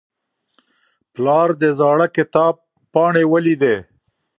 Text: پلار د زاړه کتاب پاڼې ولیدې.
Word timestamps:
پلار 1.13 1.49
د 1.61 1.63
زاړه 1.79 2.07
کتاب 2.17 2.53
پاڼې 2.93 3.23
ولیدې. 3.31 3.75